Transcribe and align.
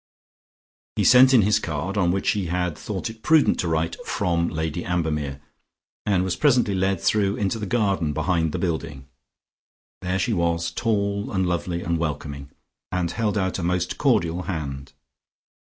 He 0.95 1.03
sent 1.03 1.31
in 1.31 1.43
his 1.43 1.59
card, 1.59 1.95
on 1.95 2.09
which 2.09 2.31
he 2.31 2.47
had 2.47 2.75
thought 2.75 3.07
it 3.07 3.21
prudent 3.21 3.59
to 3.59 3.67
write 3.67 4.03
"From 4.03 4.49
Lady 4.49 4.83
Ambermere," 4.83 5.39
and 6.07 6.23
was 6.23 6.35
presently 6.35 6.73
led 6.73 6.99
through 6.99 7.35
into 7.35 7.59
the 7.59 7.67
garden 7.67 8.11
behind 8.11 8.51
the 8.51 8.57
building. 8.57 9.05
There 10.01 10.17
she 10.17 10.33
was, 10.33 10.71
tall 10.71 11.31
and 11.31 11.45
lovely 11.45 11.83
and 11.83 11.99
welcoming, 11.99 12.49
and 12.91 13.11
held 13.11 13.37
out 13.37 13.59
a 13.59 13.63
most 13.63 13.99
cordial 13.99 14.41
hand. 14.41 14.93